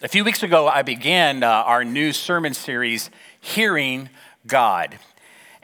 [0.00, 3.10] A few weeks ago, I began uh, our new sermon series,
[3.40, 4.10] Hearing
[4.46, 4.96] God.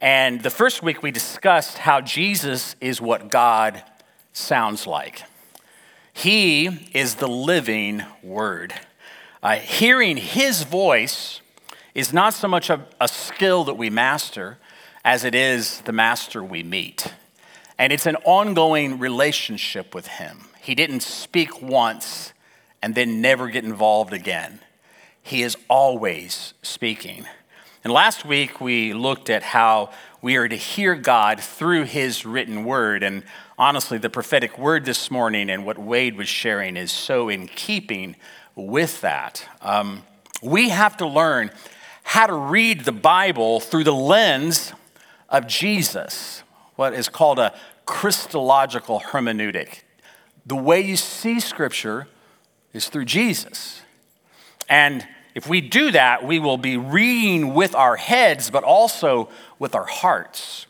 [0.00, 3.84] And the first week, we discussed how Jesus is what God
[4.32, 5.22] sounds like.
[6.12, 8.74] He is the living Word.
[9.40, 11.40] Uh, hearing His voice
[11.94, 14.58] is not so much a, a skill that we master
[15.04, 17.14] as it is the master we meet.
[17.78, 20.46] And it's an ongoing relationship with Him.
[20.60, 22.32] He didn't speak once
[22.84, 24.60] and then never get involved again.
[25.22, 27.24] He is always speaking.
[27.82, 29.88] And last week we looked at how
[30.20, 33.02] we are to hear God through His written word.
[33.02, 33.22] And
[33.56, 38.16] honestly, the prophetic word this morning and what Wade was sharing is so in keeping
[38.54, 39.48] with that.
[39.62, 40.02] Um,
[40.42, 41.52] we have to learn
[42.02, 44.74] how to read the Bible through the lens
[45.30, 46.42] of Jesus,
[46.76, 47.54] what is called a
[47.86, 49.84] Christological hermeneutic.
[50.44, 52.08] The way you see Scripture
[52.74, 53.80] is through Jesus.
[54.68, 59.74] And if we do that, we will be reading with our heads, but also with
[59.74, 60.66] our hearts.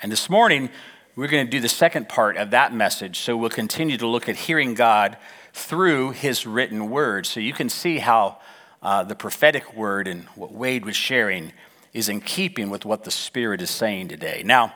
[0.00, 0.70] And this morning,
[1.16, 3.18] we're going to do the second part of that message.
[3.18, 5.16] So we'll continue to look at hearing God
[5.52, 7.26] through his written word.
[7.26, 8.38] So you can see how
[8.80, 11.52] uh, the prophetic word and what Wade was sharing
[11.92, 14.42] is in keeping with what the Spirit is saying today.
[14.44, 14.72] Now,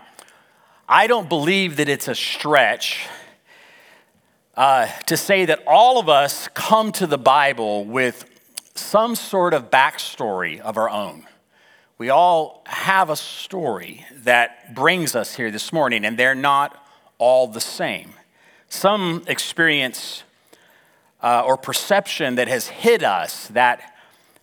[0.89, 3.07] I don't believe that it's a stretch
[4.57, 8.29] uh, to say that all of us come to the Bible with
[8.75, 11.27] some sort of backstory of our own.
[11.99, 16.85] We all have a story that brings us here this morning, and they're not
[17.19, 18.11] all the same.
[18.69, 20.25] Some experience
[21.23, 23.81] uh, or perception that has hit us that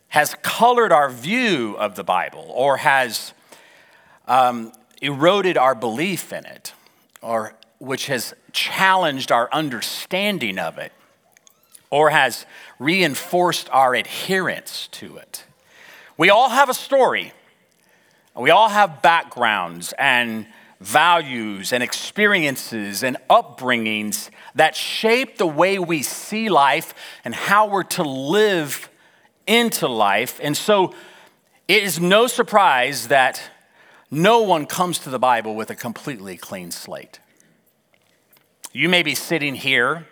[0.09, 3.33] has colored our view of the Bible or has
[4.27, 6.73] um, eroded our belief in it
[7.21, 10.91] or which has challenged our understanding of it
[11.89, 12.45] or has
[12.77, 15.45] reinforced our adherence to it.
[16.17, 17.33] We all have a story.
[18.35, 20.45] We all have backgrounds and
[20.80, 26.94] values and experiences and upbringings that shape the way we see life
[27.25, 28.90] and how we're to live
[29.46, 30.40] into life.
[30.41, 30.94] And so
[31.67, 33.41] it is no surprise that
[34.11, 37.19] no one comes to the Bible with a completely clean slate.
[38.72, 40.06] You may be sitting here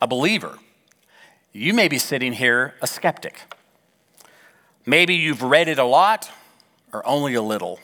[0.00, 0.58] a believer.
[1.52, 3.42] You may be sitting here a skeptic.
[4.84, 6.28] Maybe you've read it a lot
[6.92, 7.78] or only a little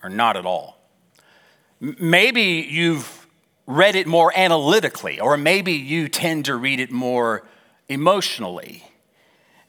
[0.00, 0.78] or not at all.
[1.80, 3.26] Maybe you've
[3.66, 7.44] read it more analytically, or maybe you tend to read it more
[7.88, 8.84] emotionally.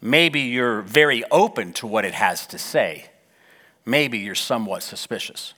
[0.01, 3.07] Maybe you're very open to what it has to say.
[3.85, 5.53] Maybe you're somewhat suspicious.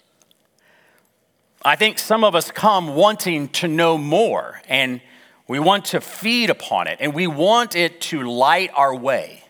[1.64, 5.02] I think some of us come wanting to know more and
[5.48, 9.44] we want to feed upon it and we want it to light our way.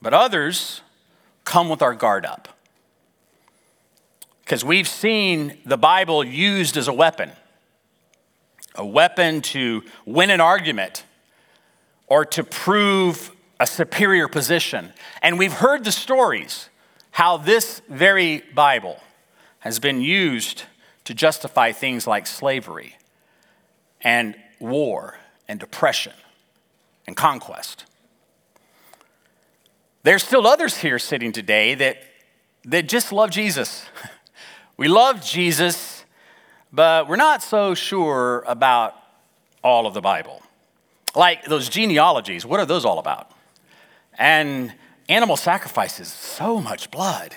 [0.00, 0.82] But others
[1.44, 2.48] come with our guard up.
[4.44, 7.32] Because we've seen the Bible used as a weapon
[8.74, 11.04] a weapon to win an argument
[12.06, 13.30] or to prove
[13.60, 14.92] a superior position.
[15.20, 16.68] And we've heard the stories
[17.12, 18.98] how this very Bible
[19.60, 20.64] has been used
[21.04, 22.96] to justify things like slavery
[24.00, 25.18] and war
[25.48, 26.12] and depression
[27.06, 27.84] and conquest.
[30.04, 32.02] There's still others here sitting today that,
[32.64, 33.84] that just love Jesus.
[34.76, 36.04] we love Jesus,
[36.72, 38.94] but we're not so sure about
[39.62, 40.42] all of the Bible.
[41.14, 43.30] Like those genealogies, what are those all about?
[44.18, 44.72] And
[45.08, 47.34] animal sacrifices, so much blood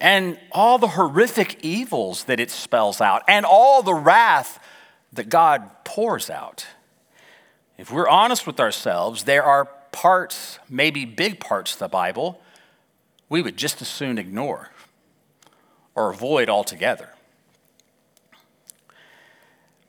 [0.00, 4.58] and all the horrific evils that it spells out, and all the wrath
[5.12, 6.66] that God pours out.
[7.76, 12.40] If we're honest with ourselves, there are parts, maybe big parts of the Bible,
[13.28, 14.70] we would just as soon ignore
[15.94, 17.10] or avoid altogether.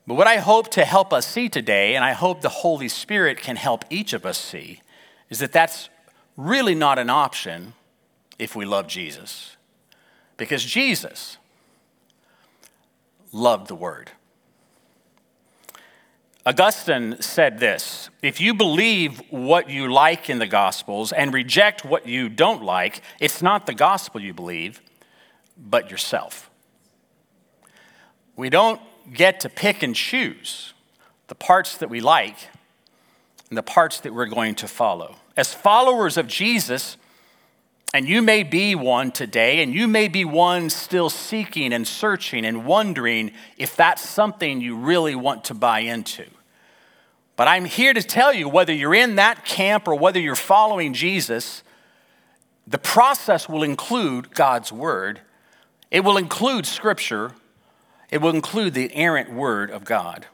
[0.06, 3.38] But what I hope to help us see today, and I hope the Holy Spirit
[3.38, 4.82] can help each of us see,
[5.28, 5.88] is that that's
[6.36, 7.74] really not an option
[8.38, 9.56] if we love Jesus.
[10.40, 11.36] Because Jesus
[13.30, 14.10] loved the word.
[16.46, 22.08] Augustine said this If you believe what you like in the Gospels and reject what
[22.08, 24.80] you don't like, it's not the gospel you believe,
[25.58, 26.48] but yourself.
[28.34, 28.80] We don't
[29.12, 30.72] get to pick and choose
[31.26, 32.48] the parts that we like
[33.50, 35.16] and the parts that we're going to follow.
[35.36, 36.96] As followers of Jesus,
[37.92, 42.44] and you may be one today, and you may be one still seeking and searching
[42.44, 46.24] and wondering if that's something you really want to buy into.
[47.34, 50.92] But I'm here to tell you whether you're in that camp or whether you're following
[50.92, 51.62] Jesus,
[52.66, 55.20] the process will include God's word,
[55.90, 57.32] it will include scripture,
[58.10, 60.26] it will include the errant word of God.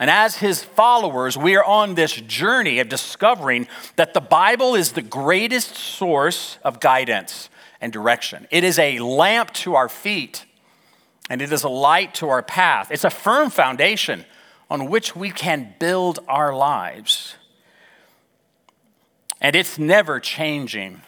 [0.00, 4.92] And as his followers, we are on this journey of discovering that the Bible is
[4.92, 7.50] the greatest source of guidance
[7.82, 8.48] and direction.
[8.50, 10.46] It is a lamp to our feet,
[11.28, 12.90] and it is a light to our path.
[12.90, 14.24] It's a firm foundation
[14.70, 17.34] on which we can build our lives.
[19.38, 21.02] And it's never changing.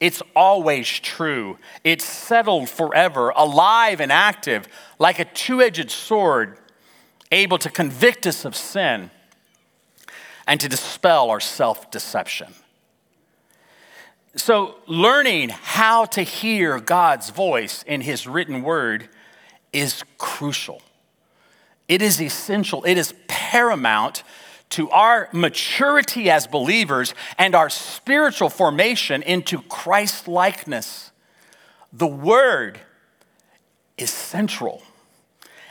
[0.00, 1.56] It's always true.
[1.82, 6.58] It's settled forever, alive and active, like a two edged sword
[7.30, 9.10] able to convict us of sin
[10.46, 12.54] and to dispel our self deception.
[14.36, 19.08] So, learning how to hear God's voice in His written word
[19.72, 20.82] is crucial.
[21.88, 24.22] It is essential, it is paramount
[24.70, 31.10] to our maturity as believers and our spiritual formation into Christ likeness.
[31.92, 32.78] The Word
[33.96, 34.82] is central.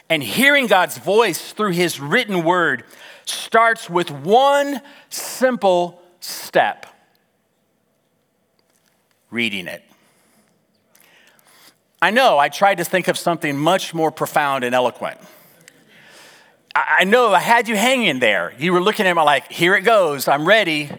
[0.09, 2.83] And hearing God's voice through His written word
[3.25, 6.85] starts with one simple step
[9.29, 9.83] reading it.
[12.01, 15.19] I know I tried to think of something much more profound and eloquent.
[16.75, 18.53] I know I had you hanging there.
[18.59, 20.91] You were looking at me like, here it goes, I'm ready.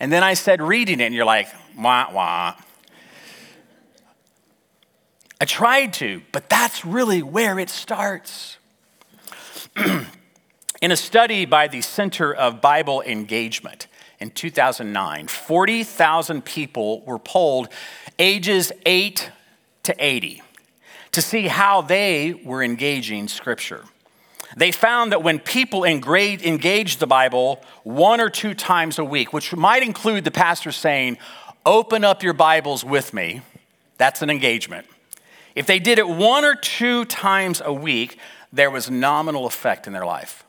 [0.00, 1.46] And then I said, reading it, and you're like,
[1.78, 2.54] wah, wah.
[5.42, 8.58] I tried to, but that's really where it starts.
[10.80, 13.88] in a study by the Center of Bible Engagement
[14.20, 17.70] in 2009, 40,000 people were polled
[18.20, 19.32] ages 8
[19.82, 20.42] to 80
[21.10, 23.82] to see how they were engaging Scripture.
[24.56, 29.52] They found that when people engaged the Bible one or two times a week, which
[29.52, 31.18] might include the pastor saying,
[31.66, 33.42] Open up your Bibles with me,
[33.98, 34.86] that's an engagement.
[35.54, 38.18] If they did it one or two times a week,
[38.52, 40.44] there was nominal effect in their life.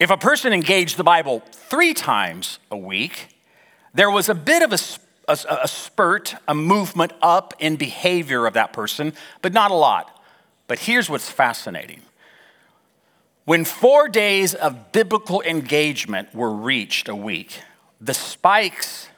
[0.00, 3.28] If a person engaged the Bible three times a week,
[3.94, 4.78] there was a bit of a,
[5.30, 10.20] a, a, spurt, a movement up in behavior of that person, but not a lot.
[10.66, 12.02] But here's what's fascinating.
[13.44, 17.60] When four days of biblical engagement were reached a week,
[18.00, 19.08] the spikes,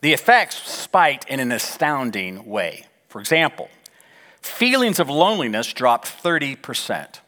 [0.00, 2.86] the effects spiked in an astounding way.
[3.08, 3.68] For example,
[4.42, 7.20] Feelings of loneliness dropped 30%.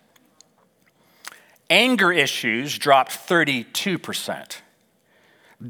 [1.71, 4.57] Anger issues dropped 32%.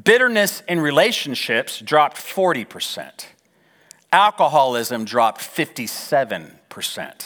[0.03, 3.27] Bitterness in relationships dropped 40%.
[4.11, 7.25] Alcoholism dropped 57%.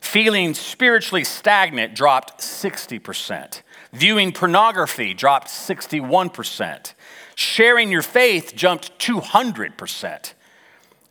[0.00, 3.62] Feeling spiritually stagnant dropped 60%.
[3.92, 6.94] Viewing pornography dropped 61%.
[7.34, 10.32] Sharing your faith jumped 200%.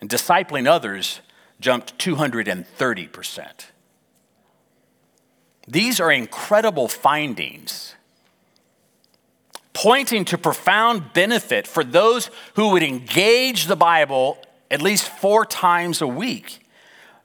[0.02, 1.22] And discipling others
[1.66, 3.66] jumped 230%.
[5.68, 7.96] These are incredible findings,
[9.74, 14.38] pointing to profound benefit for those who would engage the Bible
[14.70, 16.60] at least four times a week.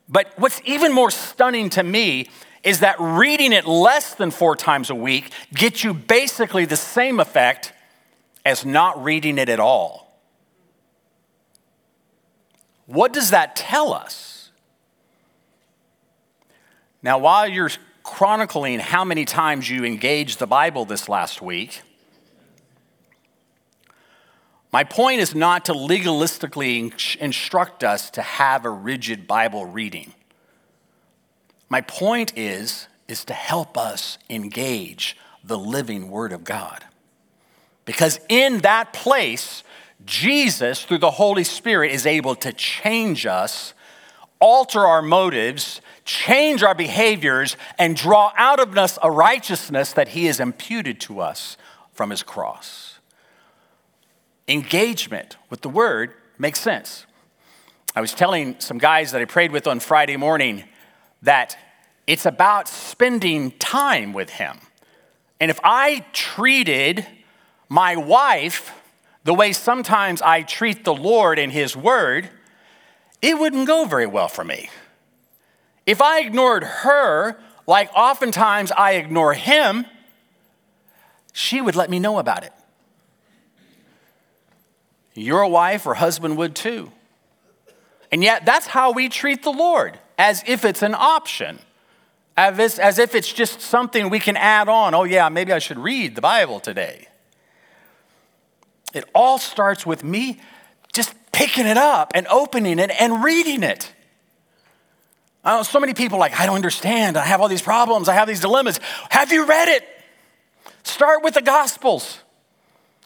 [0.08, 2.30] But what's even more stunning to me
[2.64, 7.20] is that reading it less than four times a week gets you basically the same
[7.20, 7.74] effect
[8.46, 10.18] as not reading it at all.
[12.86, 14.29] What does that tell us?
[17.02, 17.70] Now, while you're
[18.02, 21.82] chronicling how many times you engaged the Bible this last week,
[24.72, 30.14] my point is not to legalistically instruct us to have a rigid Bible reading.
[31.68, 36.84] My point is, is to help us engage the living Word of God.
[37.84, 39.64] Because in that place,
[40.04, 43.74] Jesus, through the Holy Spirit, is able to change us,
[44.38, 45.80] alter our motives,
[46.10, 51.20] change our behaviors, and draw out of us a righteousness that He has imputed to
[51.20, 51.56] us
[51.92, 52.98] from His cross.
[54.48, 57.06] Engagement with the Word makes sense.
[57.94, 60.64] I was telling some guys that I prayed with on Friday morning
[61.22, 61.56] that
[62.08, 64.58] it's about spending time with Him.
[65.38, 67.06] And if I treated
[67.68, 68.72] my wife
[69.22, 72.30] the way sometimes I treat the Lord and His Word,
[73.22, 74.70] it wouldn't go very well for me.
[75.86, 79.86] If I ignored her, like oftentimes I ignore Him,
[81.32, 82.52] she would let me know about it.
[85.14, 86.92] Your wife or husband would too.
[88.12, 91.60] And yet, that's how we treat the Lord, as if it's an option,
[92.36, 94.94] as if it's just something we can add on.
[94.94, 97.06] Oh, yeah, maybe I should read the Bible today.
[98.92, 100.40] It all starts with me
[100.92, 103.92] just picking it up and opening it and reading it.
[105.44, 107.16] I know so many people like, I don't understand.
[107.16, 108.08] I have all these problems.
[108.08, 108.78] I have these dilemmas.
[109.10, 109.84] Have you read it?
[110.82, 112.20] Start with the Gospels.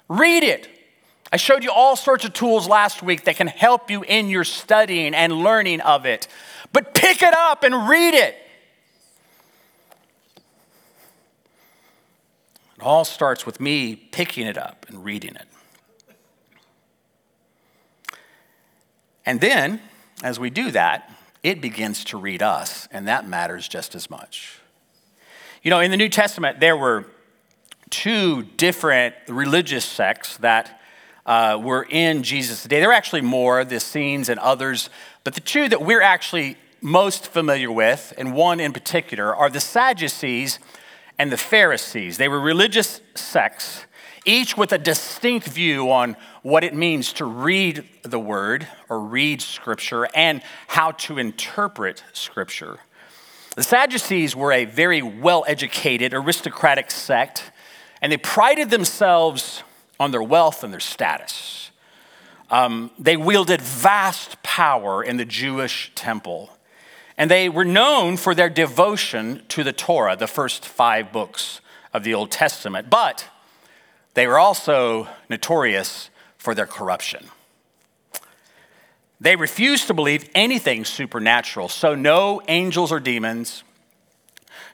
[0.08, 0.68] Read it.
[1.32, 4.44] I showed you all sorts of tools last week that can help you in your
[4.44, 6.28] studying and learning of it.
[6.72, 8.36] But pick it up and read it.
[12.76, 15.46] It all starts with me picking it up and reading it.
[19.24, 19.80] And then,
[20.22, 21.10] as we do that,
[21.44, 24.58] it begins to read us, and that matters just as much.
[25.62, 27.06] You know, in the New Testament, there were
[27.90, 30.80] two different religious sects that
[31.26, 32.80] uh, were in Jesus' day.
[32.80, 34.88] There were actually more, the Essenes and others,
[35.22, 39.60] but the two that we're actually most familiar with, and one in particular, are the
[39.60, 40.58] Sadducees
[41.18, 42.16] and the Pharisees.
[42.16, 43.84] They were religious sects,
[44.24, 49.40] each with a distinct view on what it means to read the word or read
[49.40, 52.78] scripture and how to interpret scripture.
[53.56, 57.50] The Sadducees were a very well educated, aristocratic sect,
[58.02, 59.62] and they prided themselves
[59.98, 61.70] on their wealth and their status.
[62.50, 66.50] Um, they wielded vast power in the Jewish temple.
[67.16, 71.62] And they were known for their devotion to the Torah, the first five books
[71.94, 73.30] of the Old Testament, but
[74.12, 76.10] they were also notorious
[76.44, 77.30] for their corruption.
[79.18, 83.64] They refused to believe anything supernatural, so no angels or demons,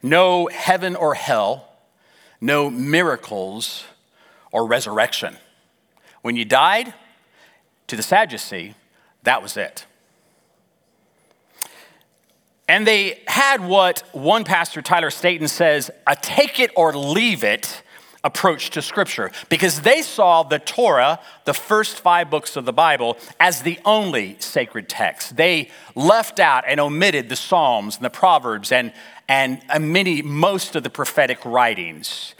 [0.02, 1.68] no heaven or hell,
[2.40, 3.84] no miracles
[4.50, 5.36] or resurrection.
[6.22, 6.92] When you died,
[7.86, 8.74] to the Sadducee,
[9.22, 9.86] that was it.
[12.68, 17.82] And they had what one pastor, Tyler Staton, says a take it or leave it
[18.22, 23.16] approach to Scripture because they saw the Torah, the first five books of the Bible,
[23.38, 25.36] as the only sacred text.
[25.36, 28.92] They left out and omitted the Psalms and the Proverbs and,
[29.28, 32.34] and many, most of the prophetic writings.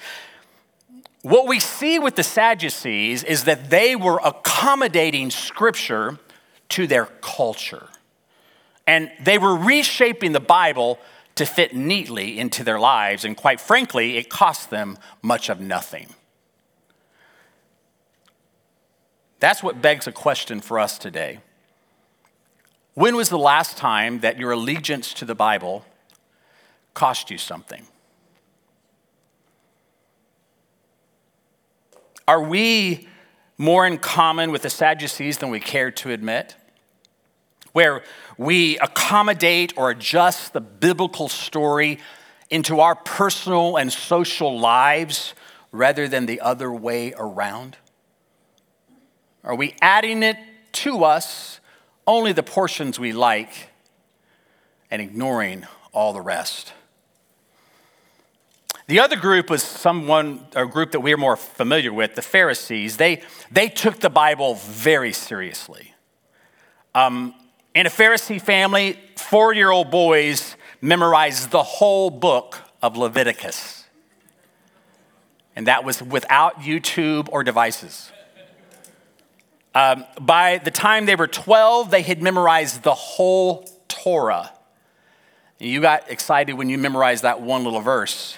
[1.23, 6.19] What we see with the Sadducees is that they were accommodating Scripture
[6.71, 7.89] to their culture.
[8.87, 10.99] And they were reshaping the Bible
[11.35, 13.25] to fit neatly into their lives.
[13.25, 16.15] And quite frankly, it cost them much of nothing.
[19.39, 21.41] That's what begs a question for us today.
[22.95, 25.87] When was the last time that your allegiance to the Bible
[26.93, 27.87] cost you something?
[32.29, 33.09] Are we
[33.57, 36.57] more in common with the Sadducees than we care to admit?
[37.73, 38.03] Where
[38.37, 41.99] we accommodate or adjust the biblical story
[42.51, 45.35] into our personal and social lives
[45.73, 47.77] rather than the other way around?
[49.45, 50.37] Are we adding it
[50.73, 51.61] to us,
[52.07, 53.71] only the portions we like,
[54.91, 56.73] and ignoring all the rest?
[58.87, 62.97] The other group was someone, a group that we are more familiar with, the Pharisees.
[62.97, 65.95] They, they took the Bible very seriously.
[66.93, 67.35] Um,
[67.75, 73.85] in a Pharisee family, four year old boys memorized the whole book of Leviticus.
[75.55, 78.11] And that was without YouTube or devices.
[79.75, 84.53] Um, by the time they were 12, they had memorized the whole Torah.
[85.59, 88.37] You got excited when you memorized that one little verse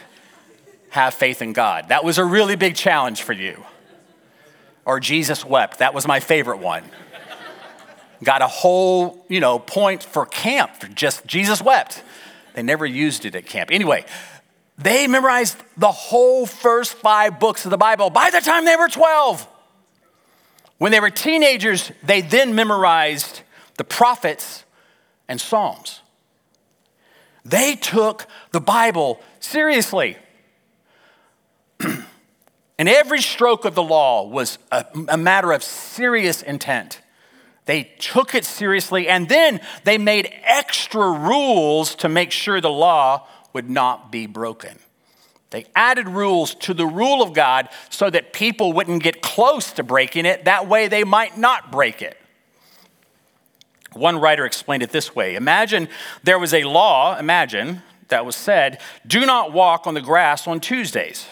[0.90, 1.88] have faith in God.
[1.88, 3.64] That was a really big challenge for you.
[4.84, 5.78] Or Jesus wept.
[5.78, 6.84] That was my favorite one
[8.22, 12.02] got a whole, you know, point for camp for just Jesus wept.
[12.54, 13.70] They never used it at camp.
[13.70, 14.04] Anyway,
[14.78, 18.88] they memorized the whole first five books of the Bible by the time they were
[18.88, 19.46] 12.
[20.78, 23.42] When they were teenagers, they then memorized
[23.76, 24.64] the prophets
[25.28, 26.00] and Psalms.
[27.44, 30.16] They took the Bible seriously.
[31.80, 37.00] and every stroke of the law was a, a matter of serious intent.
[37.64, 43.26] They took it seriously and then they made extra rules to make sure the law
[43.52, 44.78] would not be broken.
[45.50, 49.82] They added rules to the rule of God so that people wouldn't get close to
[49.82, 50.46] breaking it.
[50.46, 52.18] That way they might not break it.
[53.92, 55.88] One writer explained it this way Imagine
[56.24, 60.60] there was a law, imagine, that was said, do not walk on the grass on
[60.60, 61.26] Tuesdays.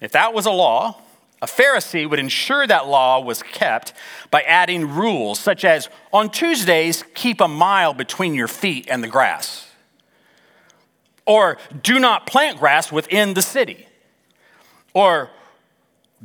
[0.00, 1.00] If that was a law,
[1.44, 3.92] a Pharisee would ensure that law was kept
[4.30, 9.08] by adding rules such as on Tuesdays, keep a mile between your feet and the
[9.08, 9.68] grass.
[11.26, 13.86] or do not plant grass within the city,
[14.92, 15.30] or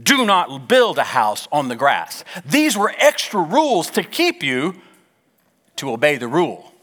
[0.02, 2.24] do not build a house on the grass.
[2.46, 4.76] These were extra rules to keep you
[5.78, 6.74] to obey the rule.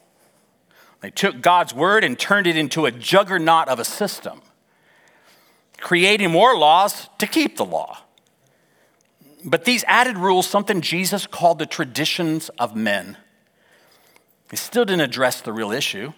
[1.01, 4.41] They took God's word and turned it into a juggernaut of a system,
[5.79, 7.99] creating more laws to keep the law.
[9.47, 13.17] But these added rules, something Jesus called the traditions of men,
[14.49, 16.13] they still didn't address the real issue.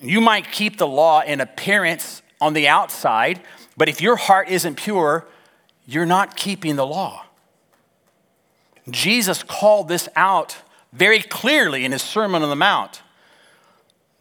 [0.00, 3.40] You might keep the law in appearance on the outside,
[3.76, 5.26] but if your heart isn't pure,
[5.86, 7.24] you're not keeping the law.
[8.90, 10.58] Jesus called this out
[10.92, 13.02] very clearly in his Sermon on the Mount,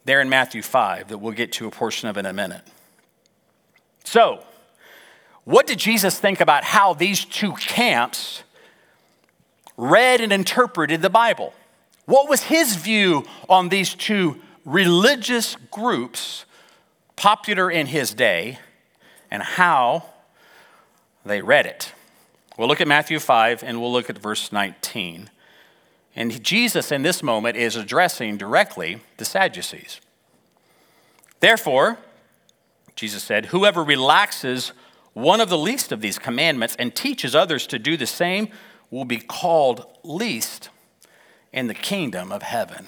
[0.06, 2.62] there in Matthew 5, that we'll get to a portion of in a minute.
[4.04, 4.44] So,
[5.46, 8.44] what did Jesus think about how these two camps
[9.78, 11.54] read and interpreted the Bible?
[12.06, 16.46] What was his view on these two religious groups
[17.16, 18.60] popular in his day
[19.32, 20.04] and how
[21.26, 21.94] they read it.
[22.58, 25.30] We'll look at Matthew 5 and we'll look at verse 19.
[26.16, 30.00] And Jesus, in this moment, is addressing directly the Sadducees.
[31.42, 31.98] Therefore,
[32.96, 34.72] Jesus said, Whoever relaxes
[35.16, 38.50] one of the least of these commandments and teaches others to do the same
[38.92, 40.70] will be called least
[41.54, 42.88] in the kingdom of heaven.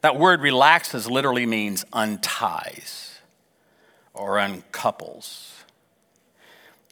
[0.00, 3.20] That word relaxes literally means unties
[4.12, 5.52] or uncouples.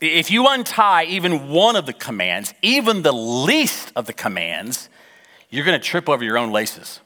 [0.01, 4.89] If you untie even one of the commands, even the least of the commands,
[5.51, 7.01] you're going to trip over your own laces.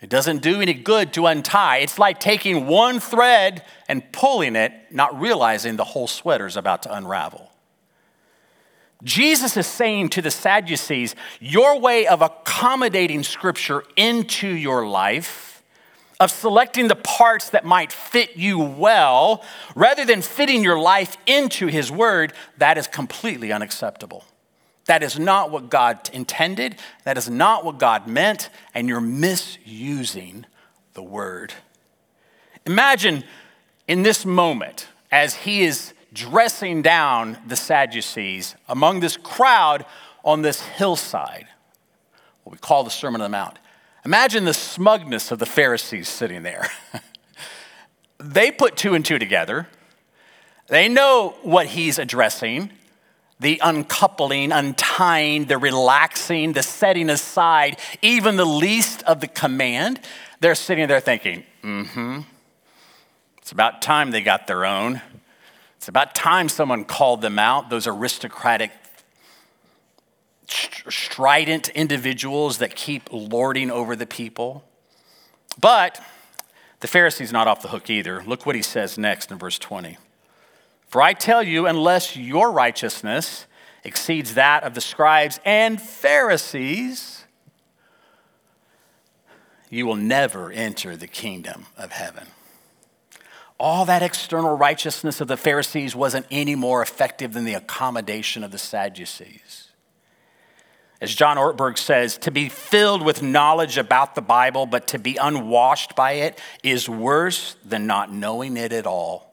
[0.00, 1.78] It doesn't do any good to untie.
[1.78, 6.84] It's like taking one thread and pulling it, not realizing the whole sweater is about
[6.84, 7.50] to unravel.
[9.02, 15.62] Jesus is saying to the Sadducees, your way of accommodating Scripture into your life,
[16.20, 19.44] of selecting the parts that might fit you well,
[19.76, 24.24] rather than fitting your life into His Word, that is completely unacceptable.
[24.88, 30.46] That is not what God intended, that is not what God meant, and you're misusing
[30.94, 31.52] the Word.
[32.64, 33.22] Imagine
[33.86, 39.84] in this moment, as He is dressing down the Sadducees among this crowd
[40.24, 41.48] on this hillside,
[42.44, 43.58] what we call the Sermon on the Mount.
[44.06, 46.66] Imagine the smugness of the Pharisees sitting there.
[48.18, 49.68] they put two and two together.
[50.68, 52.70] They know what he's addressing
[53.40, 60.00] the uncoupling, untying, the relaxing, the setting aside, even the least of the command.
[60.40, 62.20] They're sitting there thinking, mm hmm.
[63.38, 65.00] It's about time they got their own.
[65.78, 68.70] It's about time someone called them out, those aristocratic,
[70.46, 74.64] strident individuals that keep lording over the people.
[75.58, 75.98] But
[76.80, 78.22] the Pharisee's not off the hook either.
[78.22, 79.96] Look what he says next in verse 20.
[80.88, 83.46] For I tell you, unless your righteousness
[83.84, 87.24] exceeds that of the scribes and Pharisees,
[89.70, 92.28] you will never enter the kingdom of heaven
[93.58, 98.52] all that external righteousness of the Pharisees wasn't any more effective than the accommodation of
[98.52, 99.72] the Sadducees.
[101.00, 105.16] As John Ortberg says, to be filled with knowledge about the Bible, but to be
[105.16, 109.27] unwashed by it is worse than not knowing it at all.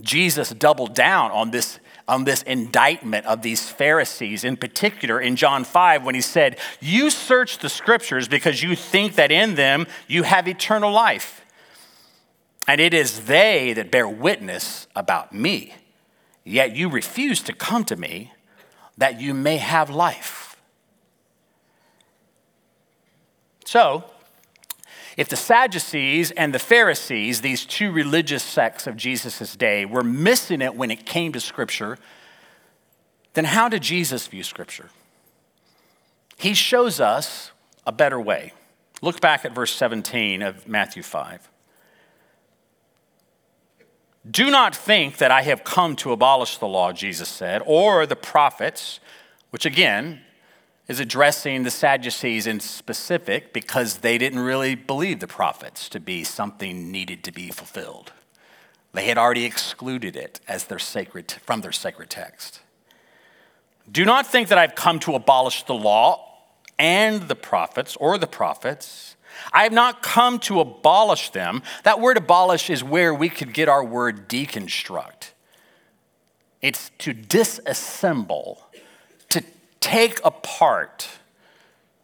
[0.00, 5.64] Jesus doubled down on this, on this indictment of these Pharisees, in particular in John
[5.64, 10.22] 5, when he said, You search the scriptures because you think that in them you
[10.22, 11.44] have eternal life
[12.68, 15.74] and it is they that bear witness about me.
[16.44, 18.32] Yet you refuse to come to me
[18.98, 20.56] that you may have life.
[23.64, 24.04] So,
[25.18, 30.62] if the Sadducees and the Pharisees, these two religious sects of Jesus' day, were missing
[30.62, 31.98] it when it came to Scripture,
[33.34, 34.90] then how did Jesus view Scripture?
[36.36, 37.50] He shows us
[37.84, 38.52] a better way.
[39.02, 41.50] Look back at verse 17 of Matthew 5.
[44.30, 48.14] Do not think that I have come to abolish the law, Jesus said, or the
[48.14, 49.00] prophets,
[49.50, 50.20] which again
[50.88, 56.24] is addressing the Sadducees in specific because they didn't really believe the prophets to be
[56.24, 58.12] something needed to be fulfilled.
[58.94, 62.60] They had already excluded it as their sacred, from their sacred text.
[63.90, 66.24] Do not think that I've come to abolish the law
[66.78, 69.16] and the prophets or the prophets.
[69.52, 71.62] I have not come to abolish them.
[71.84, 75.32] That word abolish is where we could get our word deconstruct.
[76.60, 78.58] It's to disassemble,
[79.80, 81.08] take apart,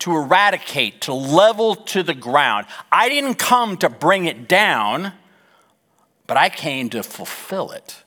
[0.01, 2.67] to eradicate, to level to the ground.
[2.93, 5.13] I didn't come to bring it down,
[6.27, 8.03] but I came to fulfill it.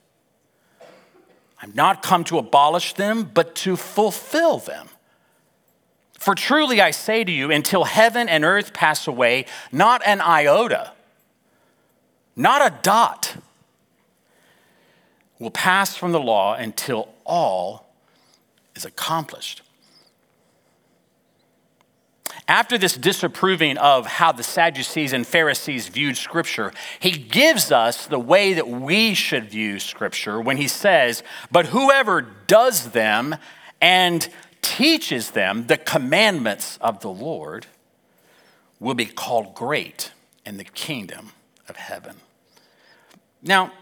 [1.62, 4.90] I've not come to abolish them, but to fulfill them.
[6.14, 10.92] For truly I say to you, until heaven and earth pass away, not an iota,
[12.36, 13.38] not a dot
[15.40, 17.87] will pass from the law until all
[18.78, 19.62] is accomplished.
[22.48, 28.20] After this disapproving of how the Sadducees and Pharisees viewed Scripture, he gives us the
[28.20, 33.36] way that we should view Scripture when he says, But whoever does them
[33.82, 34.30] and
[34.62, 37.66] teaches them the commandments of the Lord
[38.80, 40.12] will be called great
[40.46, 41.32] in the kingdom
[41.68, 42.16] of heaven.
[43.42, 43.74] Now,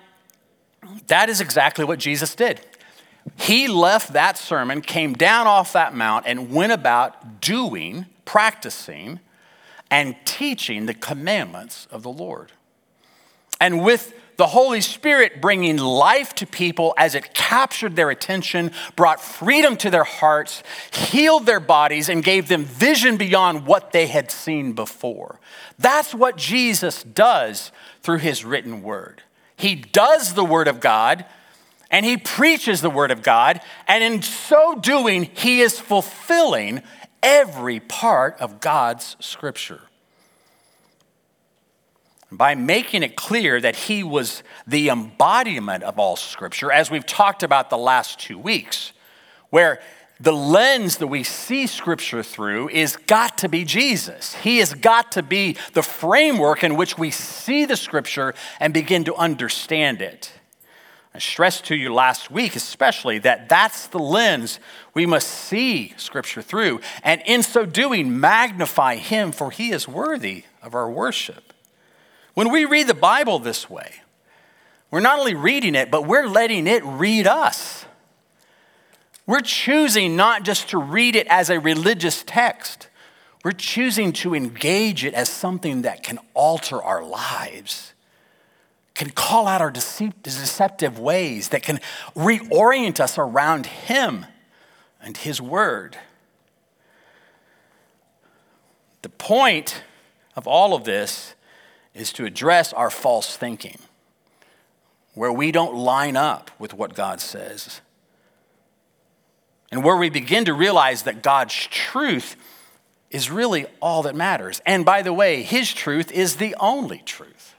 [1.07, 2.61] that is exactly what Jesus did.
[3.37, 9.19] He left that sermon, came down off that mount, and went about doing practicing,
[9.89, 12.51] and teaching the commandments of the Lord.
[13.61, 19.21] And with the Holy Spirit bringing life to people as it captured their attention, brought
[19.21, 24.31] freedom to their hearts, healed their bodies, and gave them vision beyond what they had
[24.31, 25.39] seen before.
[25.79, 29.21] That's what Jesus does through his written word.
[29.55, 31.25] He does the word of God
[31.95, 36.83] and he preaches the word of God, and in so doing, he is fulfilling
[37.23, 39.79] every part of God's scripture.
[42.29, 47.43] By making it clear that he was the embodiment of all scripture, as we've talked
[47.43, 48.91] about the last two weeks,
[49.49, 49.79] where
[50.19, 54.35] the lens that we see scripture through is got to be Jesus.
[54.35, 59.05] He has got to be the framework in which we see the scripture and begin
[59.05, 60.33] to understand it.
[61.15, 64.59] I stressed to you last week, especially, that that's the lens
[64.93, 70.43] we must see Scripture through, and in so doing, magnify Him, for He is worthy
[70.61, 71.53] of our worship.
[72.33, 73.93] When we read the Bible this way,
[74.91, 77.85] we're not only reading it, but we're letting it read us.
[79.25, 82.89] We're choosing not just to read it as a religious text,
[83.41, 87.93] we're choosing to engage it as something that can alter our lives
[88.95, 91.79] can call out our deceptive ways, that can
[92.15, 94.25] reorient us around Him
[95.01, 95.97] and His Word.
[99.01, 99.83] The point
[100.35, 101.35] of all of this
[101.93, 103.77] is to address our false thinking,
[105.13, 107.81] where we don't line up with what God says,
[109.71, 112.35] and where we begin to realize that God's truth
[113.11, 114.61] is really all that matters.
[114.65, 117.54] And by the way, His truth is the only truth.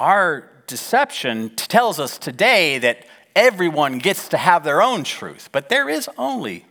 [0.00, 3.04] Our deception tells us today that
[3.36, 6.64] everyone gets to have their own truth, but there is only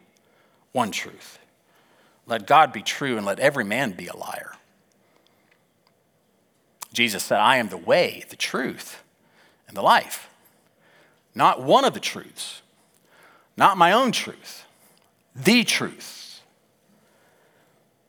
[0.72, 1.38] one truth.
[2.26, 4.54] Let God be true and let every man be a liar.
[6.92, 9.04] Jesus said, I am the way, the truth,
[9.68, 10.28] and the life.
[11.36, 12.64] Not one of the truths,
[13.56, 14.66] not my own truth,
[15.36, 16.42] the truth.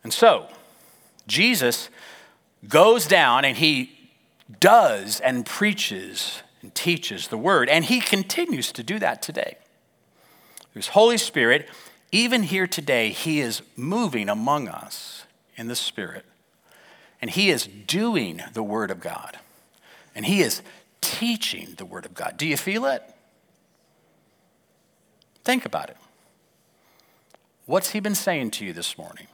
[0.02, 0.48] And so,
[1.26, 1.90] Jesus
[2.66, 3.99] goes down and he
[4.58, 7.68] does and preaches and teaches the word.
[7.68, 9.56] And he continues to do that today.
[10.74, 11.68] His Holy Spirit,
[12.12, 15.24] even here today, he is moving among us
[15.56, 16.24] in the Spirit.
[17.20, 19.38] And he is doing the word of God.
[20.14, 20.62] And he is
[21.00, 22.36] teaching the word of God.
[22.36, 23.02] Do you feel it?
[25.44, 25.96] Think about it.
[27.66, 29.26] What's he been saying to you this morning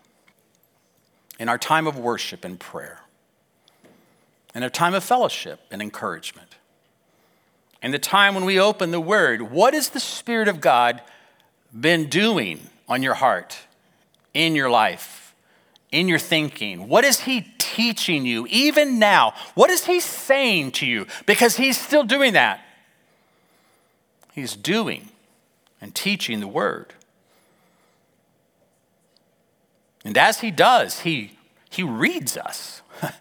[1.38, 3.00] in our time of worship and prayer?
[4.56, 6.56] And a time of fellowship and encouragement.
[7.82, 11.02] And the time when we open the Word, what has the Spirit of God
[11.78, 13.58] been doing on your heart,
[14.32, 15.34] in your life,
[15.92, 16.88] in your thinking?
[16.88, 19.34] What is He teaching you even now?
[19.54, 21.06] What is He saying to you?
[21.26, 22.64] Because He's still doing that.
[24.32, 25.10] He's doing
[25.82, 26.94] and teaching the Word.
[30.02, 31.32] And as He does, He,
[31.68, 32.80] he reads us.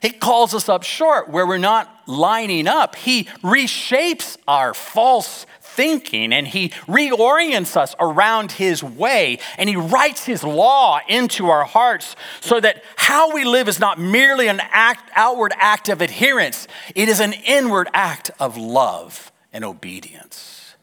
[0.00, 2.94] He calls us up short where we're not lining up.
[2.94, 10.24] He reshapes our false thinking and he reorients us around his way and he writes
[10.24, 15.10] his law into our hearts so that how we live is not merely an act,
[15.14, 20.74] outward act of adherence, it is an inward act of love and obedience.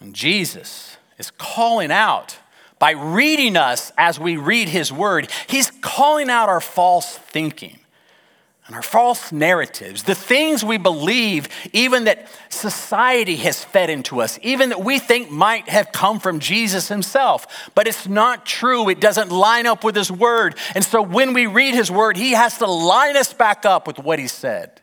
[0.00, 2.38] And Jesus is calling out
[2.78, 7.78] by reading us as we read his word, he's calling out our false thinking.
[8.68, 14.38] and our false narratives, the things we believe, even that society has fed into us,
[14.42, 17.70] even that we think might have come from Jesus himself.
[17.74, 18.90] But it's not true.
[18.90, 20.54] It doesn't line up with his word.
[20.74, 23.98] And so when we read his word, he has to line us back up with
[23.98, 24.82] what he said.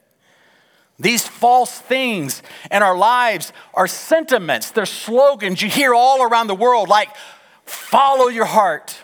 [0.97, 6.55] These false things in our lives are sentiments, they're slogans you hear all around the
[6.55, 7.09] world, like
[7.65, 8.97] follow your heart.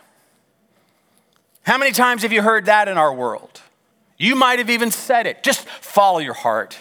[1.63, 3.61] How many times have you heard that in our world?
[4.17, 5.43] You might have even said it.
[5.43, 6.77] Just follow your heart.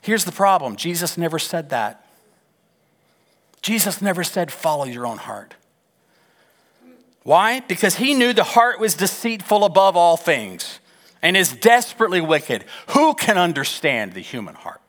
[0.00, 2.04] Here's the problem Jesus never said that.
[3.62, 5.54] Jesus never said, follow your own heart.
[7.22, 7.60] Why?
[7.60, 10.80] Because he knew the heart was deceitful above all things
[11.22, 12.64] and is desperately wicked.
[12.88, 14.80] Who can understand the human heart?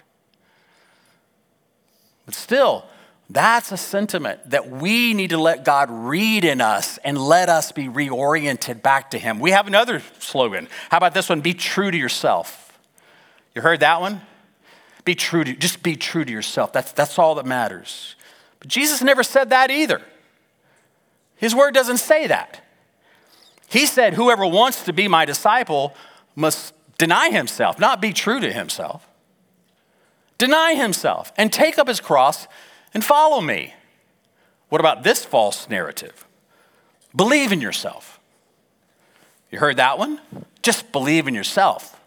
[2.26, 2.86] But still,
[3.30, 7.72] that's a sentiment that we need to let God read in us and let us
[7.72, 9.40] be reoriented back to Him.
[9.40, 10.68] We have another slogan.
[10.90, 11.42] How about this one?
[11.42, 12.78] Be true to yourself.
[13.56, 14.22] You heard that one?
[15.06, 16.74] Be true to, just be true to yourself.
[16.74, 18.16] That's, that's all that matters.
[18.60, 20.02] But Jesus never said that either.
[21.36, 22.62] His word doesn't say that.
[23.68, 25.94] He said, Whoever wants to be my disciple
[26.36, 29.08] must deny himself, not be true to himself.
[30.38, 32.48] Deny himself and take up his cross
[32.94, 33.74] and follow me.
[34.70, 36.26] What about this false narrative?
[37.16, 38.20] Believe in yourself.
[39.52, 40.20] You heard that one?
[40.64, 42.00] Just believe in yourself.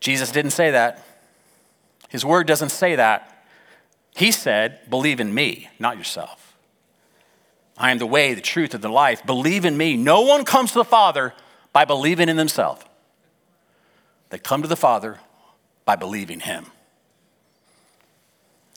[0.00, 1.04] Jesus didn't say that.
[2.08, 3.44] His word doesn't say that.
[4.14, 6.56] He said, Believe in me, not yourself.
[7.76, 9.24] I am the way, the truth, and the life.
[9.24, 9.96] Believe in me.
[9.96, 11.34] No one comes to the Father
[11.72, 12.82] by believing in themselves.
[14.30, 15.18] They come to the Father
[15.84, 16.66] by believing Him.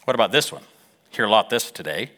[0.06, 0.64] What about this one?
[1.12, 2.12] Hear a lot this today.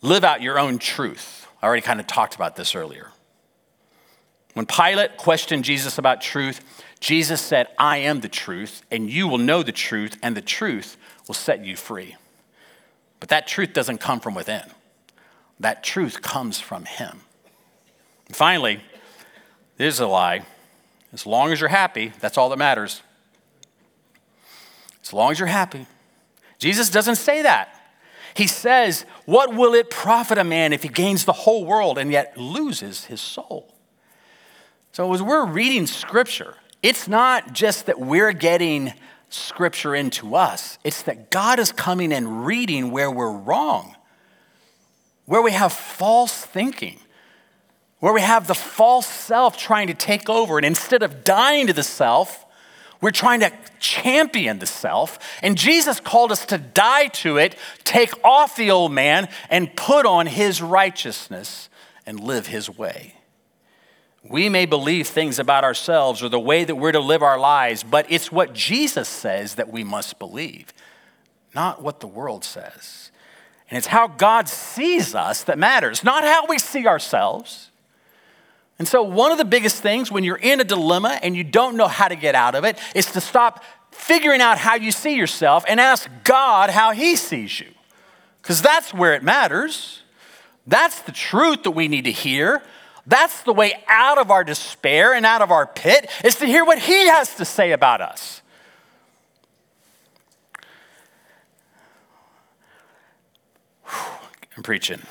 [0.00, 1.48] Live out your own truth.
[1.60, 3.08] I already kind of talked about this earlier.
[4.54, 6.60] When Pilate questioned Jesus about truth,
[7.00, 10.96] Jesus said, I am the truth, and you will know the truth, and the truth
[11.26, 12.16] will set you free.
[13.20, 14.62] But that truth doesn't come from within,
[15.58, 17.22] that truth comes from Him.
[18.26, 18.80] And finally,
[19.76, 20.42] there's a lie.
[21.12, 23.02] As long as you're happy, that's all that matters
[25.08, 25.86] as long as you're happy.
[26.58, 27.74] Jesus doesn't say that.
[28.34, 32.12] He says, What will it profit a man if he gains the whole world and
[32.12, 33.74] yet loses his soul?
[34.92, 38.92] So, as we're reading scripture, it's not just that we're getting
[39.30, 43.96] scripture into us, it's that God is coming and reading where we're wrong,
[45.24, 46.98] where we have false thinking,
[48.00, 50.58] where we have the false self trying to take over.
[50.58, 52.44] And instead of dying to the self,
[53.00, 58.12] we're trying to champion the self, and Jesus called us to die to it, take
[58.24, 61.68] off the old man, and put on his righteousness
[62.06, 63.14] and live his way.
[64.28, 67.84] We may believe things about ourselves or the way that we're to live our lives,
[67.84, 70.72] but it's what Jesus says that we must believe,
[71.54, 73.10] not what the world says.
[73.70, 77.70] And it's how God sees us that matters, not how we see ourselves.
[78.78, 81.76] And so, one of the biggest things when you're in a dilemma and you don't
[81.76, 85.16] know how to get out of it is to stop figuring out how you see
[85.16, 87.68] yourself and ask God how He sees you.
[88.40, 90.02] Because that's where it matters.
[90.66, 92.62] That's the truth that we need to hear.
[93.06, 96.64] That's the way out of our despair and out of our pit, is to hear
[96.64, 98.42] what He has to say about us.
[104.56, 105.02] I'm preaching.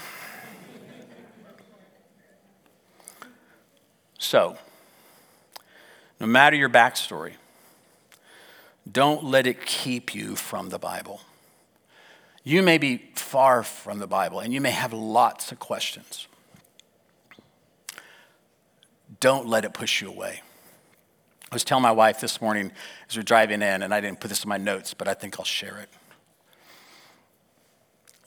[4.17, 4.57] So,
[6.19, 7.33] no matter your backstory,
[8.89, 11.21] don't let it keep you from the Bible.
[12.43, 16.27] You may be far from the Bible and you may have lots of questions.
[19.19, 20.41] Don't let it push you away.
[21.51, 22.71] I was telling my wife this morning
[23.09, 25.13] as we are driving in, and I didn't put this in my notes, but I
[25.13, 25.89] think I'll share it.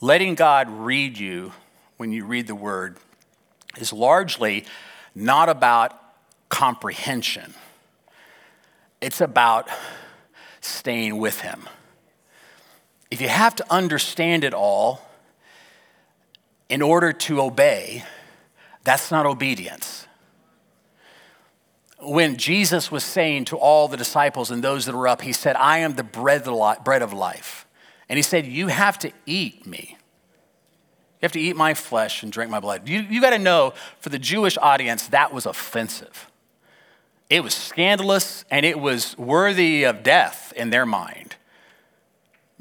[0.00, 1.52] Letting God read you
[1.98, 2.96] when you read the Word
[3.76, 4.64] is largely
[5.14, 5.96] not about
[6.48, 7.54] comprehension,
[9.00, 9.68] it's about
[10.60, 11.68] staying with Him.
[13.10, 15.02] If you have to understand it all
[16.68, 18.04] in order to obey,
[18.84, 20.06] that's not obedience.
[22.02, 25.56] When Jesus was saying to all the disciples and those that were up, He said,
[25.56, 27.66] I am the bread of life.
[28.08, 29.96] And He said, You have to eat me.
[31.20, 32.88] You have to eat my flesh and drink my blood.
[32.88, 36.30] You, you got to know, for the Jewish audience, that was offensive.
[37.28, 41.36] It was scandalous and it was worthy of death in their mind.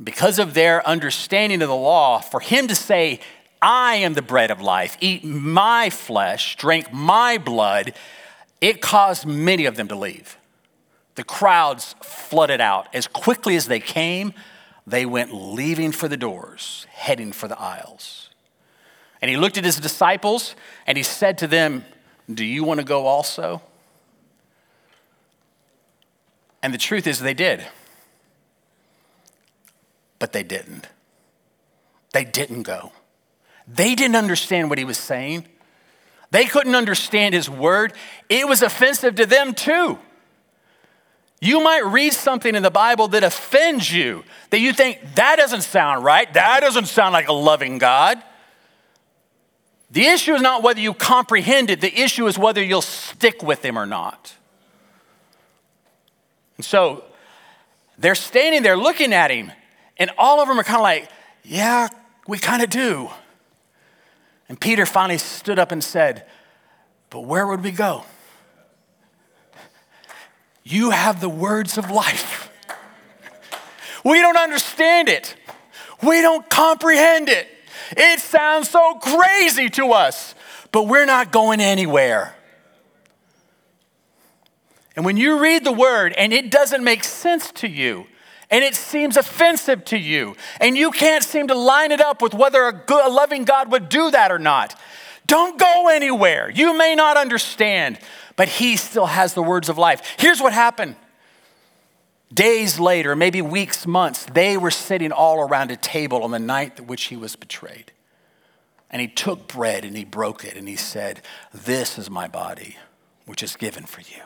[0.02, 3.22] Because of their understanding of the law, for him to say,
[3.62, 4.98] I am the bread of life.
[5.00, 7.93] Eat my flesh, drink my blood.
[8.60, 10.38] It caused many of them to leave.
[11.15, 12.93] The crowds flooded out.
[12.93, 14.34] As quickly as they came,
[14.86, 18.30] they went leaving for the doors, heading for the aisles.
[19.21, 20.55] And he looked at his disciples
[20.88, 21.86] and he said to them,
[22.34, 23.62] Do you want to go also?
[26.62, 27.65] And the truth is, they did.
[30.19, 30.88] But they didn't.
[32.12, 32.91] They didn't go.
[33.67, 35.45] They didn't understand what he was saying.
[36.32, 37.93] They couldn't understand his word.
[38.27, 39.99] It was offensive to them too.
[41.41, 45.62] You might read something in the Bible that offends you, that you think, that doesn't
[45.62, 46.32] sound right.
[46.34, 48.21] That doesn't sound like a loving God.
[49.91, 53.63] The issue is not whether you comprehend it, the issue is whether you'll stick with
[53.65, 54.36] him or not.
[56.58, 57.04] And so
[57.97, 59.52] they're standing there looking at him,
[59.97, 61.10] and all of them are kind of like,
[61.43, 61.88] Yeah,
[62.28, 63.10] we kind of do.
[64.47, 66.25] And Peter finally stood up and said,
[67.10, 68.04] But where would we go?
[70.63, 72.52] You have the words of life.
[74.06, 75.36] We don't understand it,
[76.04, 77.47] we don't comprehend it.
[77.95, 80.36] It sounds so crazy to us,
[80.71, 82.36] but we're not going anywhere.
[84.95, 88.06] And when you read the word and it doesn't make sense to you,
[88.49, 92.34] and it seems offensive to you, and you can't seem to line it up with
[92.34, 94.75] whether a, good, a loving God would do that or not,
[95.28, 96.49] don't go anywhere.
[96.49, 97.99] You may not understand,
[98.36, 100.15] but He still has the words of life.
[100.17, 100.95] Here's what happened.
[102.34, 106.76] Days later, maybe weeks, months, they were sitting all around a table on the night
[106.76, 107.92] that which he was betrayed.
[108.92, 111.22] And he took bread and he broke it and he said,
[111.54, 112.78] This is my body,
[113.26, 114.22] which is given for you.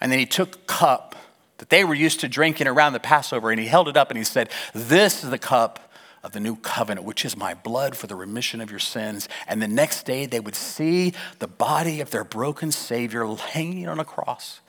[0.00, 1.14] And then he took a cup
[1.58, 4.18] that they were used to drinking around the Passover and he held it up and
[4.18, 5.92] he said, This is the cup
[6.24, 9.28] of the new covenant, which is my blood for the remission of your sins.
[9.46, 14.00] And the next day they would see the body of their broken Savior hanging on
[14.00, 14.60] a cross.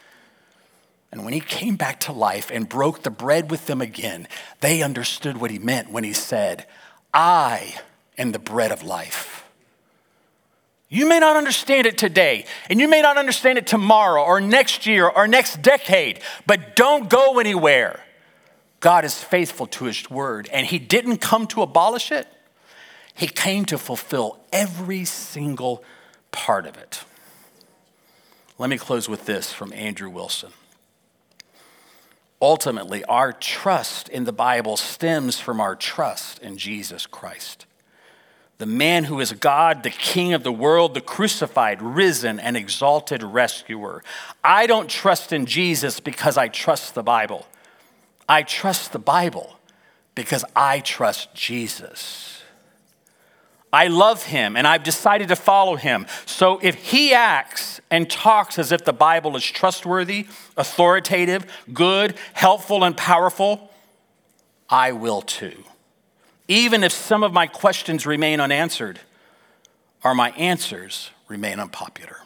[1.16, 4.28] And when he came back to life and broke the bread with them again,
[4.60, 6.66] they understood what he meant when he said,
[7.14, 7.76] I
[8.18, 9.46] am the bread of life.
[10.90, 14.86] You may not understand it today, and you may not understand it tomorrow or next
[14.86, 18.04] year or next decade, but don't go anywhere.
[18.82, 22.28] God is faithful to his word, and he didn't come to abolish it,
[23.14, 25.82] he came to fulfill every single
[26.34, 27.06] part of it.
[28.58, 30.52] Let me close with this from Andrew Wilson.
[32.46, 37.66] Ultimately, our trust in the Bible stems from our trust in Jesus Christ.
[38.60, 43.24] The man who is God, the King of the world, the crucified, risen, and exalted
[43.24, 44.04] rescuer.
[44.44, 47.48] I don't trust in Jesus because I trust the Bible.
[48.30, 49.58] I trust the Bible
[50.14, 52.35] because I trust Jesus.
[53.76, 56.08] I love him and I've decided to follow him.
[56.26, 62.86] So if he acts and talks as if the Bible is trustworthy, authoritative, good, helpful,
[62.86, 63.70] and powerful,
[64.70, 65.66] I will too.
[66.48, 69.02] Even if some of my questions remain unanswered
[70.06, 72.20] or my answers remain unpopular.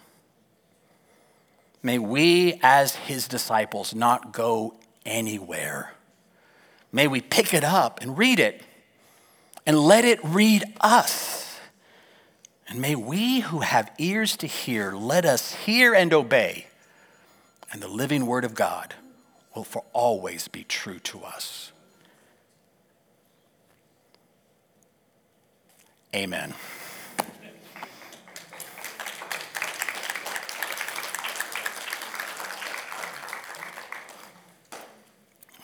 [1.81, 5.93] May we, as his disciples, not go anywhere.
[6.91, 8.62] May we pick it up and read it
[9.69, 11.60] and let it read us
[12.67, 16.65] and may we who have ears to hear, let us hear and obey.
[17.71, 18.95] And the living word of God
[19.55, 21.71] will for always be true to us.
[26.15, 26.55] Amen.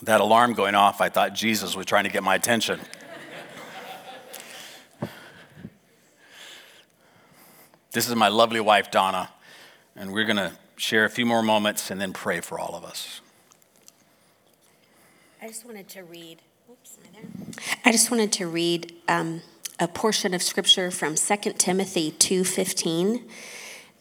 [0.03, 2.79] That alarm going off, I thought Jesus was trying to get my attention.
[7.95, 9.29] This is my lovely wife, Donna,
[9.95, 12.83] and we're going to share a few more moments and then pray for all of
[12.83, 13.21] us.
[15.41, 16.41] I just wanted to read.
[16.69, 16.97] Oops,
[17.85, 19.43] I just wanted to read um,
[19.79, 23.23] a portion of scripture from 2 Timothy 2:15,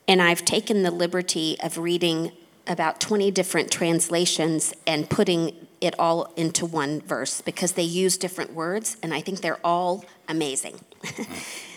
[0.08, 2.32] and I've taken the liberty of reading
[2.66, 8.54] about 20 different translations and putting it all into one verse because they use different
[8.54, 10.80] words, and I think they're all amazing.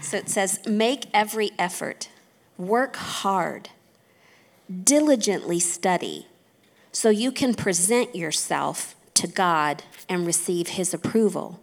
[0.00, 2.08] So it says, Make every effort,
[2.56, 3.70] work hard,
[4.84, 6.26] diligently study,
[6.92, 11.60] so you can present yourself to God and receive His approval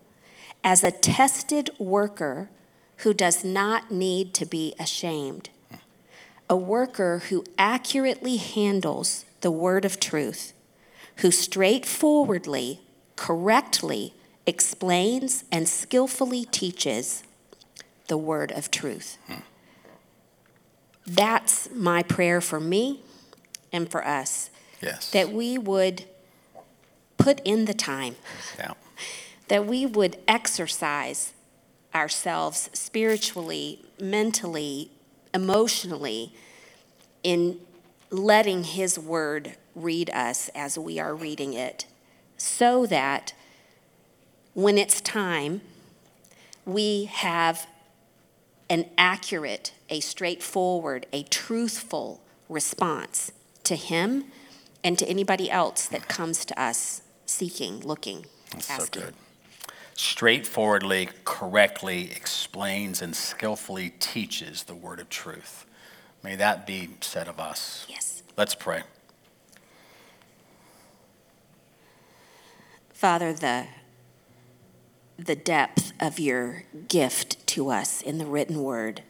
[0.64, 2.50] as a tested worker
[2.98, 5.50] who does not need to be ashamed,
[6.50, 10.54] a worker who accurately handles the word of truth,
[11.18, 12.82] who straightforwardly,
[13.16, 14.14] correctly,
[14.46, 17.24] explains, and skillfully teaches
[18.08, 19.18] the word of truth.
[19.28, 19.40] Hmm.
[21.08, 23.02] That's my prayer for me
[23.72, 24.50] and for us.
[24.82, 25.12] Yes.
[25.12, 26.06] That we would
[27.18, 28.16] put in the time.
[28.58, 28.74] Yeah.
[29.48, 31.34] That we would exercise
[31.94, 34.90] ourselves spiritually, mentally,
[35.36, 36.34] emotionally
[37.22, 37.60] in
[38.10, 41.86] letting His Word read us as we are reading it,
[42.38, 43.34] so that
[44.56, 45.62] when it's time,
[46.66, 47.68] we have
[48.70, 53.32] an accurate, a straightforward, a truthful response
[53.64, 54.26] to Him
[54.84, 59.02] and to anybody else that comes to us seeking, looking, That's asking.
[59.02, 59.16] So good.
[59.98, 65.66] Straightforwardly, correctly explains and skillfully teaches the word of truth.
[66.22, 67.86] May that be said of us.
[67.88, 68.24] Yes.
[68.36, 68.84] Let's pray.
[72.92, 73.68] Father, the,
[75.18, 79.02] the depth of your gift to us in the written word,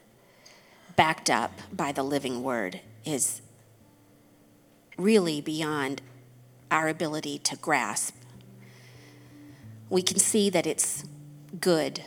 [0.95, 3.41] backed up by the living word, is
[4.97, 5.99] really beyond
[6.69, 8.15] our ability to grasp.
[9.89, 11.05] We can see that it's
[11.59, 12.03] good.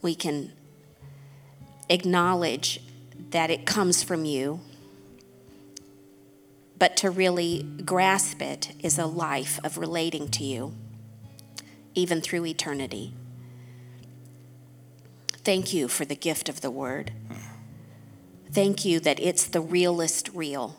[0.00, 0.52] We can
[1.88, 2.80] acknowledge
[3.30, 4.60] that it comes from you.
[6.78, 10.72] But to really grasp it is a life of relating to you,
[11.96, 13.12] even through eternity.
[15.44, 17.12] Thank you for the gift of the word.
[18.50, 20.76] Thank you that it's the realest real,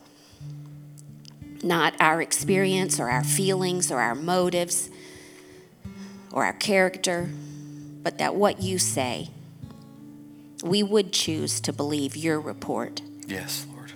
[1.62, 4.90] not our experience or our feelings or our motives
[6.32, 7.30] or our character,
[8.02, 9.30] but that what you say,
[10.62, 13.02] we would choose to believe your report.
[13.26, 13.92] Yes, Lord.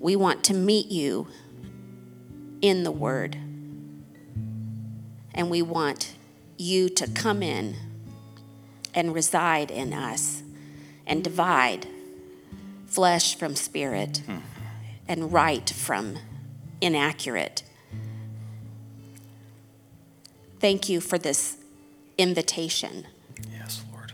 [0.00, 1.28] We want to meet you
[2.62, 3.36] in the Word.
[5.34, 6.14] And we want
[6.56, 7.76] you to come in
[8.96, 10.42] and reside in us
[11.06, 11.86] and divide
[12.86, 14.38] flesh from spirit hmm.
[15.06, 16.18] and right from
[16.80, 17.62] inaccurate.
[20.58, 21.58] Thank you for this
[22.16, 23.06] invitation.
[23.52, 24.12] Yes, Lord.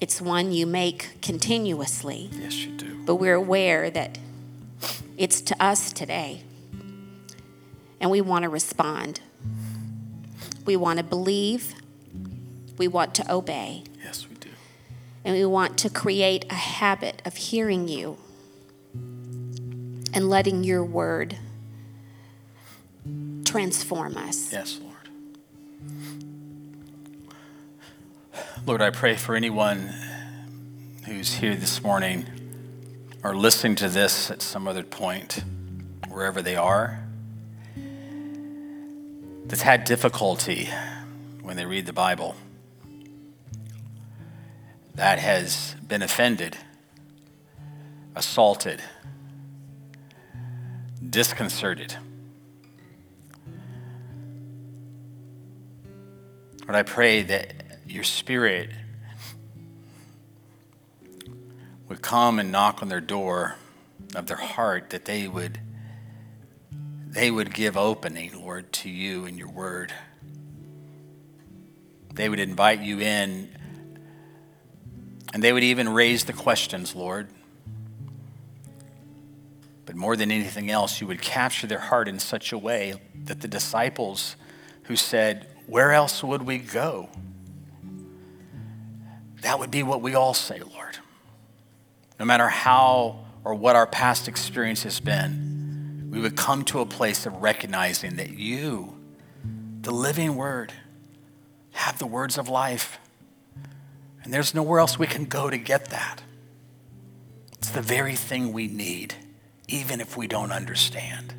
[0.00, 2.30] It's one you make continuously.
[2.32, 3.02] Yes, you do.
[3.04, 4.18] But we're aware that
[5.16, 6.42] it's to us today.
[8.00, 9.20] And we want to respond.
[10.64, 11.74] We want to believe.
[12.78, 13.84] We want to obey.
[15.26, 18.16] And we want to create a habit of hearing you
[20.14, 21.36] and letting your word
[23.44, 24.52] transform us.
[24.52, 24.94] Yes, Lord.
[28.64, 29.92] Lord, I pray for anyone
[31.06, 32.26] who's here this morning
[33.24, 35.42] or listening to this at some other point,
[36.08, 37.00] wherever they are,
[39.46, 40.68] that's had difficulty
[41.42, 42.36] when they read the Bible,
[44.96, 46.56] that has been offended,
[48.14, 48.82] assaulted,
[51.08, 51.94] disconcerted.
[56.62, 58.70] Lord, I pray that your spirit
[61.88, 63.56] would come and knock on their door
[64.14, 65.60] of their heart that they would
[67.06, 69.92] they would give opening lord to you and your word
[72.12, 73.48] they would invite you in
[75.32, 77.28] and they would even raise the questions lord
[79.84, 83.40] but more than anything else you would capture their heart in such a way that
[83.40, 84.36] the disciples
[84.84, 87.08] who said where else would we go
[89.46, 90.98] that would be what we all say, Lord.
[92.18, 96.86] No matter how or what our past experience has been, we would come to a
[96.86, 98.98] place of recognizing that you,
[99.82, 100.72] the living word,
[101.72, 102.98] have the words of life.
[104.26, 106.20] And there's nowhere else we can go to get that.
[107.58, 109.14] It's the very thing we need,
[109.68, 111.32] even if we don't understand.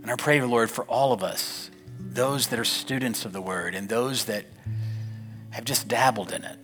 [0.00, 3.74] And I pray, Lord, for all of us, those that are students of the word
[3.74, 4.46] and those that
[5.50, 6.56] have just dabbled in it.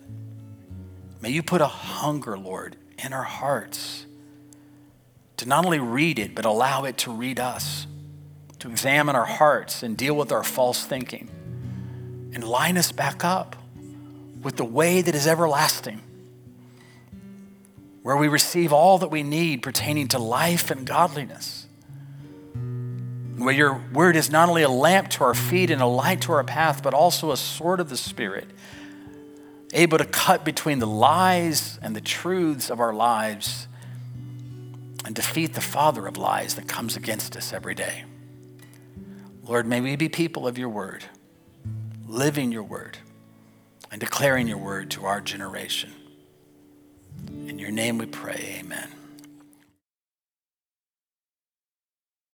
[1.19, 4.05] May you put a hunger, Lord, in our hearts
[5.35, 7.87] to not only read it, but allow it to read us,
[8.59, 11.29] to examine our hearts and deal with our false thinking
[12.33, 13.57] and line us back up
[14.45, 16.01] with the way that is everlasting,
[18.01, 21.65] where we receive all that we need pertaining to life and godliness
[23.37, 26.31] where your word is not only a lamp to our feet and a light to
[26.31, 28.47] our path, but also a sword of the Spirit,
[29.73, 33.67] able to cut between the lies and the truths of our lives
[35.03, 38.05] and defeat the father of lies that comes against us every day.
[39.43, 41.05] Lord, may we be people of your word,
[42.07, 42.97] living your word,
[43.95, 45.89] and declaring your word to our generation.
[47.47, 48.89] In your name we pray, amen.